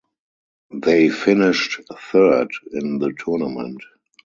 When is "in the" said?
2.71-3.13